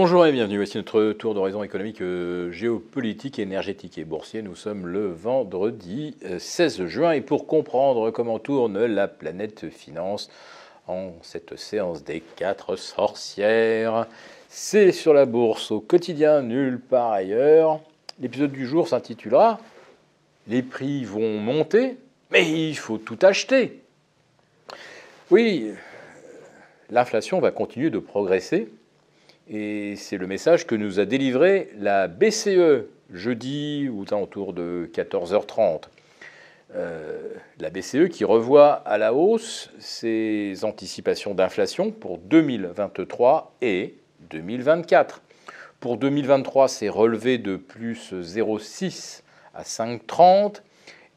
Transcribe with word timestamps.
Bonjour 0.00 0.24
et 0.24 0.30
bienvenue. 0.30 0.58
Voici 0.58 0.76
notre 0.76 1.10
tour 1.10 1.34
d'horizon 1.34 1.64
économique, 1.64 2.00
euh, 2.02 2.52
géopolitique, 2.52 3.40
énergétique 3.40 3.98
et 3.98 4.04
boursier. 4.04 4.42
Nous 4.42 4.54
sommes 4.54 4.86
le 4.86 5.08
vendredi 5.08 6.16
16 6.38 6.80
euh, 6.80 6.86
juin 6.86 7.10
et 7.10 7.20
pour 7.20 7.48
comprendre 7.48 8.12
comment 8.12 8.38
tourne 8.38 8.86
la 8.86 9.08
planète 9.08 9.68
finance 9.70 10.30
en 10.86 11.14
cette 11.22 11.56
séance 11.56 12.04
des 12.04 12.20
quatre 12.20 12.76
sorcières, 12.76 14.06
c'est 14.48 14.92
sur 14.92 15.14
la 15.14 15.26
bourse 15.26 15.72
au 15.72 15.80
quotidien, 15.80 16.42
nulle 16.42 16.78
part 16.78 17.10
ailleurs. 17.10 17.80
L'épisode 18.20 18.52
du 18.52 18.68
jour 18.68 18.86
s'intitulera 18.86 19.58
Les 20.46 20.62
prix 20.62 21.02
vont 21.02 21.40
monter, 21.40 21.96
mais 22.30 22.48
il 22.68 22.76
faut 22.76 22.98
tout 22.98 23.18
acheter. 23.22 23.82
Oui, 25.32 25.72
l'inflation 26.88 27.40
va 27.40 27.50
continuer 27.50 27.90
de 27.90 27.98
progresser 27.98 28.68
et 29.50 29.96
c'est 29.96 30.18
le 30.18 30.26
message 30.26 30.66
que 30.66 30.74
nous 30.74 31.00
a 31.00 31.04
délivré 31.04 31.70
la 31.78 32.06
BCE 32.06 32.84
jeudi 33.12 33.88
ou 33.88 34.04
autour 34.12 34.52
de 34.52 34.90
14h30. 34.92 35.84
Euh, 36.74 37.32
la 37.58 37.70
BCE 37.70 38.08
qui 38.10 38.24
revoit 38.24 38.72
à 38.72 38.98
la 38.98 39.14
hausse 39.14 39.70
ses 39.78 40.64
anticipations 40.64 41.32
d'inflation 41.34 41.90
pour 41.90 42.18
2023 42.18 43.54
et 43.62 43.94
2024. 44.30 45.22
Pour 45.80 45.96
2023, 45.96 46.68
c'est 46.68 46.90
relevé 46.90 47.38
de 47.38 47.56
plus 47.56 48.12
0,6 48.12 49.22
à 49.54 49.62
5,30 49.62 50.56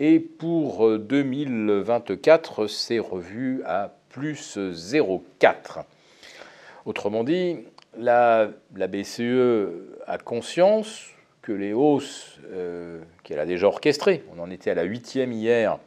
et 0.00 0.20
pour 0.20 0.98
2024, 0.98 2.66
c'est 2.66 2.98
revu 2.98 3.62
à 3.64 3.94
plus 4.10 4.58
0,4. 4.58 5.84
Autrement 6.84 7.24
dit, 7.24 7.58
la, 7.98 8.48
BCE 8.74 9.68
a 10.06 10.18
conscience 10.18 11.08
que 11.42 11.52
les 11.52 11.72
hausses 11.72 12.38
euh, 12.52 13.00
qu'elle 13.24 13.40
a 13.40 13.46
déjà 13.46 13.66
orchestrées, 13.66 14.24
on 14.34 14.40
en 14.40 14.50
était 14.50 14.70
à 14.70 14.74
la 14.74 14.84
huitième 14.84 15.32
hier, 15.32 15.78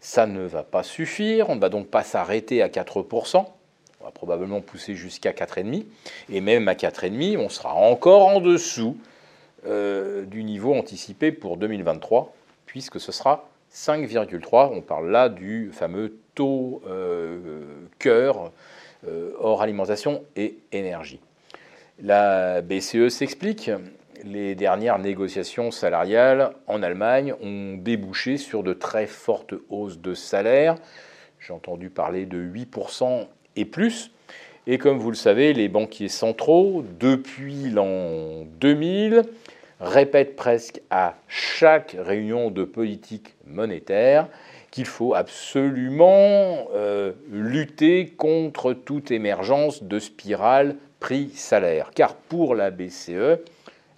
ça 0.00 0.26
ne 0.26 0.42
va 0.42 0.62
pas 0.62 0.82
suffire, 0.82 1.50
on 1.50 1.56
ne 1.56 1.60
va 1.60 1.68
donc 1.68 1.88
pas 1.88 2.02
s'arrêter 2.02 2.62
à 2.62 2.68
4%, 2.68 3.44
on 4.00 4.04
va 4.04 4.10
probablement 4.10 4.60
pousser 4.60 4.94
jusqu'à 4.94 5.32
4,5%, 5.32 5.84
et 6.30 6.40
même 6.40 6.68
à 6.68 6.74
4,5%, 6.74 7.38
on 7.38 7.48
sera 7.48 7.74
encore 7.74 8.26
en 8.26 8.40
dessous 8.40 8.96
euh, 9.66 10.24
du 10.24 10.42
niveau 10.42 10.74
anticipé 10.74 11.32
pour 11.32 11.56
2023, 11.56 12.34
puisque 12.66 12.98
ce 12.98 13.12
sera 13.12 13.48
5,3%, 13.72 14.70
on 14.72 14.80
parle 14.80 15.10
là 15.10 15.28
du 15.28 15.70
fameux 15.72 16.16
taux 16.34 16.82
euh, 16.88 17.60
cœur 17.98 18.52
hors 19.38 19.62
alimentation 19.62 20.22
et 20.36 20.58
énergie. 20.72 21.20
La 22.02 22.62
BCE 22.62 23.10
s'explique. 23.10 23.70
Les 24.24 24.54
dernières 24.54 24.98
négociations 24.98 25.70
salariales 25.70 26.52
en 26.66 26.82
Allemagne 26.82 27.34
ont 27.42 27.74
débouché 27.76 28.38
sur 28.38 28.62
de 28.62 28.72
très 28.72 29.06
fortes 29.06 29.54
hausses 29.68 29.98
de 29.98 30.14
salaire. 30.14 30.76
J'ai 31.38 31.52
entendu 31.52 31.90
parler 31.90 32.24
de 32.24 32.38
8% 32.38 33.26
et 33.56 33.66
plus. 33.66 34.12
Et 34.66 34.78
comme 34.78 34.98
vous 34.98 35.10
le 35.10 35.16
savez, 35.16 35.52
les 35.52 35.68
banquiers 35.68 36.08
centraux, 36.08 36.84
depuis 36.98 37.68
l'an 37.68 38.46
2000, 38.60 39.22
répètent 39.78 40.36
presque 40.36 40.80
à 40.88 41.16
chaque 41.28 41.96
réunion 41.98 42.50
de 42.50 42.64
politique 42.64 43.34
monétaire 43.46 44.28
qu'il 44.70 44.86
faut 44.86 45.14
absolument 45.14 46.68
euh, 46.74 47.12
lutter 47.30 48.06
contre 48.06 48.72
toute 48.72 49.10
émergence 49.10 49.82
de 49.82 49.98
spirale 49.98 50.76
prix-salaire. 51.00 51.90
Car 51.94 52.14
pour 52.14 52.54
la 52.54 52.70
BCE, 52.70 53.40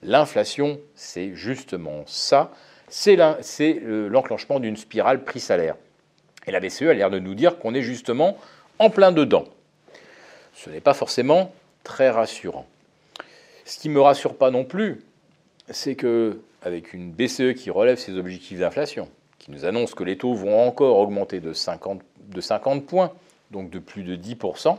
l'inflation, 0.03 0.81
c'est 0.95 1.35
justement 1.35 2.05
ça, 2.07 2.51
c'est 2.89 3.17
l'enclenchement 3.17 4.61
d'une 4.61 4.77
spirale 4.77 5.25
prix-salaire. 5.25 5.77
Et 6.47 6.51
la 6.51 6.61
BCE 6.61 6.83
a 6.83 6.95
l'air 6.95 7.11
de 7.11 7.19
nous 7.19 7.35
dire 7.35 7.59
qu'on 7.59 7.75
est 7.75 7.83
justement 7.83 8.37
en 8.79 8.91
plein 8.91 9.13
dedans. 9.13 9.45
Ce 10.55 10.71
n'est 10.71 10.81
pas 10.81 10.95
forcément 10.95 11.53
très 11.85 12.11
rassurant. 12.11 12.67
Ce 13.65 13.79
qui 13.79 13.89
ne 13.89 13.95
me 13.95 14.01
rassure 14.01 14.37
pas 14.37 14.51
non 14.51 14.65
plus, 14.65 15.03
c'est 15.71 15.95
que 15.95 16.41
avec 16.63 16.93
une 16.93 17.13
BCE 17.13 17.55
qui 17.57 17.71
relève 17.71 17.99
ses 17.99 18.17
objectifs 18.17 18.59
d'inflation, 18.59 19.09
qui 19.39 19.51
nous 19.51 19.65
annonce 19.65 19.95
que 19.95 20.05
les 20.05 20.17
taux 20.17 20.35
vont 20.35 20.67
encore 20.67 20.99
augmenter 20.99 21.41
de 21.41 21.53
50, 21.53 22.01
de 22.29 22.41
50 22.41 22.87
points, 22.87 23.13
donc 23.53 23.71
de 23.71 23.79
plus 23.79 24.03
de 24.03 24.17
10%, 24.17 24.79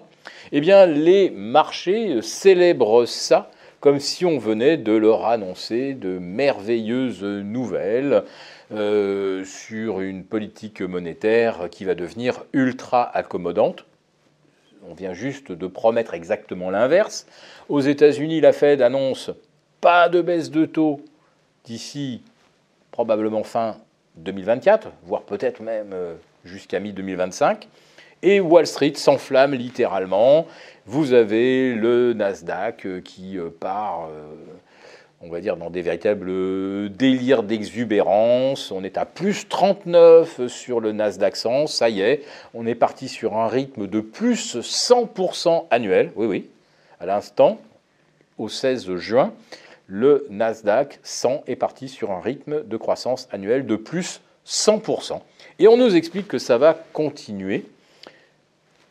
eh 0.52 0.62
bien 0.62 0.86
les 0.86 1.30
marchés 1.30 2.22
célèbrent 2.22 3.06
ça 3.06 3.50
comme 3.80 4.00
si 4.00 4.26
on 4.26 4.38
venait 4.38 4.78
de 4.78 4.94
leur 4.94 5.26
annoncer 5.26 5.94
de 5.94 6.18
merveilleuses 6.18 7.24
nouvelles 7.24 8.24
euh, 8.72 9.44
sur 9.44 10.00
une 10.00 10.24
politique 10.24 10.82
monétaire 10.82 11.68
qui 11.70 11.84
va 11.84 11.94
devenir 11.94 12.46
ultra 12.54 13.04
accommodante. 13.16 13.86
On 14.90 14.94
vient 14.94 15.14
juste 15.14 15.52
de 15.52 15.68
promettre 15.68 16.14
exactement 16.14 16.70
l'inverse. 16.70 17.28
Aux 17.68 17.82
États-Unis, 17.82 18.40
la 18.40 18.54
Fed 18.54 18.82
annonce 18.82 19.32
pas 19.82 20.08
de 20.08 20.22
baisse 20.22 20.50
de 20.50 20.66
taux 20.66 21.02
d'ici 21.66 22.22
probablement 22.92 23.44
fin 23.44 23.76
2024, 24.16 24.92
voire 25.04 25.24
peut-être 25.24 25.62
même 25.62 25.92
euh, 25.94 26.16
jusqu'à 26.46 26.80
mi-2025 26.80 27.68
et 28.24 28.40
Wall 28.40 28.66
Street 28.66 28.94
s'enflamme 28.96 29.54
littéralement. 29.54 30.48
Vous 30.88 31.14
avez 31.14 31.74
le 31.74 32.14
Nasdaq 32.14 32.86
euh, 32.86 33.02
qui 33.02 33.38
euh, 33.38 33.50
part, 33.50 34.08
euh, 34.10 34.24
on 35.22 35.30
va 35.30 35.40
dire, 35.40 35.58
dans 35.58 35.70
des 35.70 35.82
véritables 35.82 36.90
délires 36.90 37.44
d'exubérance. 37.44 38.72
On 38.72 38.84
est 38.84 38.98
à 38.98 39.06
plus 39.06 39.48
39 39.48 40.48
sur 40.48 40.80
le 40.80 40.92
Nasdaq 40.92 41.36
100, 41.36 41.68
ça 41.68 41.90
y 41.90 42.02
est, 42.02 42.24
on 42.54 42.66
est 42.66 42.76
parti 42.76 43.08
sur 43.08 43.38
un 43.38 43.48
rythme 43.48 43.88
de 43.88 44.00
plus 44.00 44.58
100% 44.58 45.66
annuel. 45.70 46.12
Oui, 46.16 46.26
oui, 46.26 46.50
à 47.00 47.06
l'instant, 47.06 47.60
au 48.38 48.50
16 48.50 48.96
juin, 48.96 49.34
le 49.88 50.26
Nasdaq 50.30 51.00
100 51.04 51.44
est 51.48 51.56
parti 51.56 51.88
sur 51.88 52.12
un 52.12 52.20
rythme 52.20 52.64
de 52.64 52.78
croissance 52.78 53.28
annuelle 53.32 53.66
de 53.66 53.76
plus 53.76 54.22
100%. 54.46 55.20
Et 55.60 55.68
on 55.68 55.78
nous 55.78 55.96
explique 55.96 56.28
que 56.28 56.40
ça 56.40 56.58
va 56.58 56.78
continuer 56.94 57.66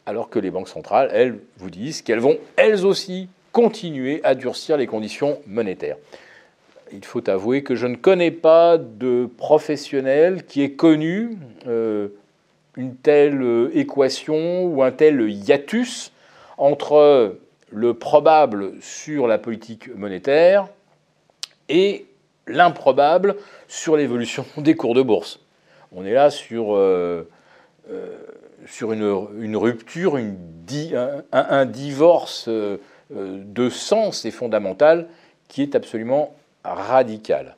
alors 0.07 0.29
que 0.29 0.39
les 0.39 0.51
banques 0.51 0.69
centrales, 0.69 1.11
elles, 1.13 1.39
vous 1.59 1.71
disent 1.71 2.03
qu'elles 2.03 2.21
vont, 2.21 2.39
elles 2.57 2.85
aussi, 2.85 3.29
continuer 3.53 4.21
à 4.25 4.35
durcir 4.35 4.77
les 4.77 4.87
conditions 4.87 5.39
monétaires. 5.47 5.97
Il 6.93 7.05
faut 7.05 7.29
avouer 7.29 7.63
que 7.63 7.75
je 7.75 7.87
ne 7.87 7.97
connais 7.97 8.31
pas 8.31 8.79
de 8.79 9.29
professionnel 9.37 10.45
qui 10.45 10.63
ait 10.63 10.73
connu 10.73 11.39
euh, 11.67 12.09
une 12.77 12.97
telle 12.97 13.43
euh, 13.43 13.71
équation 13.75 14.65
ou 14.65 14.83
un 14.83 14.91
tel 14.91 15.31
hiatus 15.31 16.13
entre 16.59 17.37
le 17.71 17.95
probable 17.95 18.73
sur 18.81 19.27
la 19.27 19.39
politique 19.39 19.95
monétaire 19.95 20.69
et 21.69 22.07
l'improbable 22.47 23.37
sur 23.69 23.97
l'évolution 23.97 24.45
des 24.59 24.75
cours 24.75 24.95
de 24.95 25.03
bourse. 25.03 25.41
On 25.93 26.05
est 26.05 26.15
là 26.15 26.31
sur 26.31 26.75
euh, 26.75 27.25
sur 28.67 28.93
une, 28.93 29.57
rupture, 29.57 30.19
un, 31.33 31.67
divorce 31.67 32.49
euh, 32.49 32.79
de 33.11 33.69
sens 33.69 34.25
et 34.25 34.31
fondamental 34.31 35.09
qui 35.49 35.63
est 35.63 35.75
absolument 35.75 36.35
radical. 36.65 37.57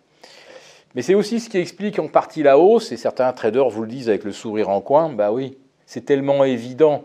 Mais 0.94 1.02
c'est 1.02 1.14
aussi 1.14 1.40
ce 1.40 1.48
qui 1.48 1.58
explique 1.58 1.98
en 1.98 2.08
partie 2.08 2.42
la 2.42 2.58
hausse, 2.58 2.92
et 2.92 2.96
certains 2.96 3.32
traders 3.32 3.68
vous 3.68 3.82
le 3.82 3.88
disent 3.88 4.08
avec 4.08 4.24
le 4.24 4.32
sourire 4.32 4.68
en 4.68 4.80
coin, 4.80 5.08
bah 5.08 5.32
oui, 5.32 5.58
c'est 5.86 6.04
tellement 6.04 6.44
évident 6.44 7.04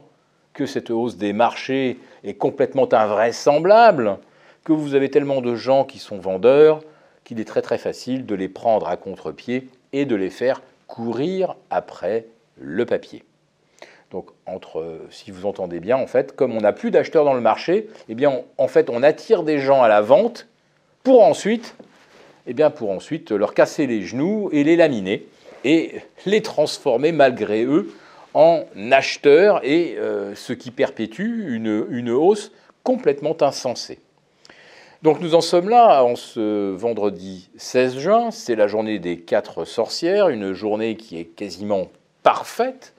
que 0.53 0.65
cette 0.65 0.89
hausse 0.91 1.17
des 1.17 1.33
marchés 1.33 1.99
est 2.23 2.35
complètement 2.35 2.91
invraisemblable, 2.91 4.17
que 4.63 4.73
vous 4.73 4.93
avez 4.93 5.09
tellement 5.09 5.41
de 5.41 5.55
gens 5.55 5.85
qui 5.85 6.00
sont 6.00 6.19
vendeurs 6.19 6.81
qu'il 7.24 7.39
est 7.39 7.45
très 7.45 7.62
très 7.62 7.77
facile 7.77 8.25
de 8.25 8.35
les 8.35 8.50
prendre 8.50 8.88
à 8.88 8.97
contre-pied 8.97 9.69
et 9.94 10.06
de 10.06 10.15
les 10.15 10.29
faire 10.29 10.62
courir 10.88 11.56
après 11.69 12.25
le 12.59 12.85
papier. 12.85 13.24
Donc, 14.11 14.27
entre, 14.47 15.01
si 15.11 15.29
vous 15.29 15.45
entendez 15.45 15.79
bien, 15.79 15.97
en 15.97 16.07
fait, 16.07 16.35
comme 16.35 16.56
on 16.56 16.61
n'a 16.61 16.73
plus 16.73 16.89
d'acheteurs 16.89 17.25
dans 17.25 17.35
le 17.35 17.41
marché, 17.41 17.88
eh 18.07 18.15
bien, 18.15 18.41
en 18.57 18.67
fait, 18.67 18.89
on 18.89 19.03
attire 19.03 19.44
des 19.44 19.59
gens 19.59 19.83
à 19.83 19.88
la 19.88 20.01
vente 20.01 20.47
pour 21.03 21.23
ensuite, 21.23 21.75
eh 22.47 22.53
bien, 22.53 22.71
pour 22.71 22.89
ensuite 22.89 23.31
leur 23.31 23.53
casser 23.53 23.85
les 23.85 24.01
genoux 24.01 24.50
et 24.51 24.63
les 24.63 24.75
laminer 24.75 25.27
et 25.63 25.95
les 26.25 26.41
transformer 26.41 27.11
malgré 27.11 27.63
eux 27.65 27.91
en 28.33 28.63
acheteurs 28.91 29.61
et 29.63 29.95
euh, 29.97 30.33
ce 30.35 30.53
qui 30.53 30.71
perpétue 30.71 31.53
une, 31.53 31.85
une 31.89 32.09
hausse 32.09 32.51
complètement 32.83 33.35
insensée. 33.41 34.00
Donc 35.01 35.21
nous 35.21 35.33
en 35.33 35.41
sommes 35.41 35.69
là 35.69 36.03
en 36.03 36.15
ce 36.15 36.75
vendredi 36.75 37.50
16 37.57 38.00
juin, 38.00 38.31
c'est 38.31 38.55
la 38.55 38.67
journée 38.67 39.00
des 39.00 39.19
quatre 39.19 39.63
sorcières, 39.63 40.29
une 40.29 40.53
journée 40.53 40.95
qui 40.97 41.17
est 41.17 41.25
quasiment 41.25 41.88
parfaite 42.21 42.94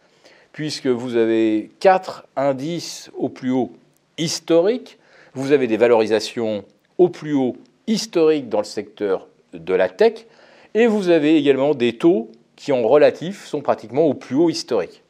puisque 0.53 0.87
vous 0.87 1.17
avez 1.17 1.71
quatre 1.81 2.27
indices 2.37 3.11
au 3.17 3.29
plus 3.29 3.51
haut 3.51 3.73
historiques, 4.19 4.99
vous 5.35 5.53
avez 5.53 5.67
des 5.67 5.77
valorisations 5.77 6.65
au 6.99 7.09
plus 7.09 7.35
haut 7.35 7.57
historique 7.87 8.49
dans 8.49 8.59
le 8.59 8.65
secteur 8.65 9.29
de 9.53 9.75
la 9.75 9.89
tech, 9.89 10.27
et 10.75 10.87
vous 10.87 11.09
avez 11.09 11.37
également 11.37 11.75
des 11.75 11.95
taux 11.95 12.31
qui 12.57 12.73
en 12.73 12.83
relatif 12.83 13.47
sont 13.47 13.63
pratiquement 13.63 14.03
au 14.03 14.15
plus 14.15 14.37
haut 14.37 14.51
historique. 14.51 15.03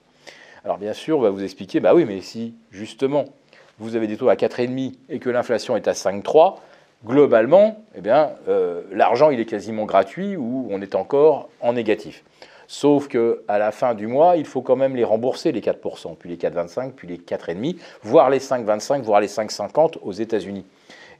Alors 0.65 0.79
bien 0.79 0.93
sûr, 0.93 1.19
on 1.19 1.21
va 1.21 1.31
vous 1.31 1.43
expliquer, 1.43 1.81
bah 1.81 1.95
oui, 1.95 2.05
mais 2.05 2.21
si 2.21 2.55
justement 2.71 3.25
vous 3.79 3.97
avez 3.97 4.07
des 4.07 4.17
taux 4.17 4.29
à 4.29 4.35
4,5 4.35 4.93
et 5.09 5.19
que 5.19 5.31
l'inflation 5.31 5.77
est 5.77 5.89
à 5.89 5.93
5,3, 5.93 6.57
globalement, 7.05 7.83
eh 7.97 8.01
bien, 8.01 8.31
euh, 8.49 8.83
l'argent 8.93 9.31
il 9.31 9.41
est 9.41 9.47
quasiment 9.47 9.87
gratuit 9.87 10.37
ou 10.37 10.69
on 10.71 10.83
est 10.83 10.95
encore 10.95 11.49
en 11.61 11.73
négatif. 11.73 12.23
Sauf 12.73 13.09
qu'à 13.09 13.59
la 13.59 13.73
fin 13.73 13.95
du 13.95 14.07
mois, 14.07 14.37
il 14.37 14.45
faut 14.45 14.63
quand 14.63 14.77
même 14.77 14.95
les 14.95 15.03
rembourser, 15.03 15.51
les 15.51 15.61
4%, 15.61 16.15
puis 16.17 16.29
les 16.29 16.37
4,25, 16.37 16.93
puis 16.93 17.09
les 17.09 17.17
4,5, 17.19 17.75
voire 18.05 18.31
les 18.31 18.39
5,25, 18.39 19.03
voire 19.03 19.21
les 19.21 19.27
5,50 19.27 19.97
aux 20.03 20.13
États-Unis. 20.13 20.65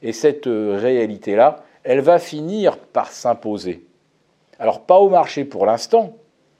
Et 0.01 0.13
cette 0.13 0.47
euh, 0.47 0.79
réalité-là, 0.81 1.65
elle 1.83 2.03
va 2.03 2.21
finir 2.21 2.79
par 2.79 3.11
s'imposer. 3.11 3.85
Alors 4.61 4.83
pas 4.83 5.01
au 5.01 5.09
marché 5.09 5.45
pour 5.45 5.67
l'instant, 5.67 6.15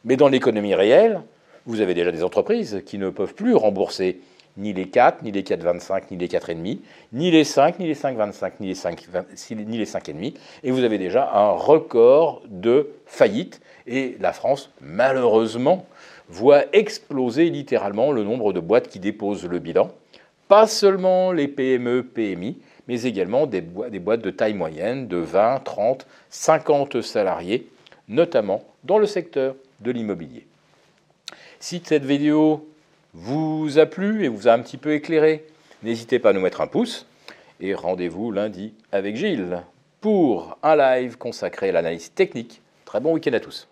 mais 0.05 0.17
dans 0.17 0.27
l'économie 0.27 0.75
réelle, 0.75 1.23
vous 1.67 1.81
avez 1.81 1.95
déjà 1.95 2.11
des 2.11 2.25
entreprises 2.25 2.83
qui 2.85 2.99
ne 2.99 3.11
peuvent 3.11 3.35
plus 3.35 3.55
rembourser 3.55 4.19
ni 4.57 4.73
les 4.73 4.89
4, 4.89 5.23
ni 5.23 5.33
les 5.33 5.43
4,25, 5.43 6.03
ni 6.11 6.17
les 6.17 6.29
4,5, 6.29 6.79
ni 7.13 7.31
les 7.31 7.45
5, 7.45 7.79
ni 7.79 7.87
les 7.87 7.95
5,25, 7.95 8.53
ni 8.61 8.69
les 8.69 8.75
5, 8.75 9.09
ni 9.51 9.79
les 9.79 9.87
5,5. 9.87 10.35
Et 10.63 10.71
vous 10.71 10.85
avez 10.85 10.99
déjà 10.99 11.31
un 11.33 11.51
record 11.51 12.43
de 12.49 12.91
faillites. 13.07 13.61
Et 13.87 14.17
la 14.21 14.33
France, 14.33 14.71
malheureusement, 14.81 15.87
voit 16.29 16.65
exploser 16.73 17.51
littéralement 17.51 18.13
le 18.13 18.23
nombre 18.23 18.53
de 18.53 18.61
boîtes 18.61 18.89
qui 18.89 18.99
déposent 18.99 19.47
le 19.47 19.59
bilan. 19.59 19.91
Pas 20.49 20.67
seulement 20.67 21.33
les 21.33 21.49
PME, 21.49 22.03
PMI, 22.03 22.59
mais 22.89 23.03
également 23.03 23.47
des, 23.47 23.61
boîtes 23.61 24.21
de 24.21 24.31
taille 24.31 24.55
moyenne 24.55 25.07
de 25.07 25.17
20, 25.17 25.61
30, 25.61 26.07
50 26.29 27.03
salariés, 27.03 27.69
notamment 28.09 28.65
dans 28.85 28.99
le 28.99 29.07
secteur 29.07 29.55
de 29.81 29.91
l'immobilier. 29.91 30.47
Si 31.61 31.81
cette 31.85 32.05
vidéo 32.05 32.67
vous 33.15 33.79
a 33.79 33.87
plu 33.87 34.25
et 34.25 34.29
vous 34.29 34.49
a 34.49 34.53
un 34.53 34.61
petit 34.61 34.77
peu 34.77 34.93
éclairé, 34.93 35.45
n'hésitez 35.83 36.19
pas 36.19 36.31
à 36.31 36.33
nous 36.33 36.41
mettre 36.41 36.61
un 36.61 36.67
pouce 36.67 37.07
et 37.61 37.75
rendez-vous 37.75 38.31
lundi 38.31 38.73
avec 38.93 39.17
Gilles 39.17 39.63
pour 40.01 40.57
un 40.63 40.77
live 40.77 41.19
consacré 41.19 41.71
à 41.71 41.73
l'analyse 41.73 42.13
technique. 42.13 42.63
Très 42.85 43.01
bon 43.01 43.13
week-end 43.15 43.33
à 43.33 43.41
tous. 43.41 43.69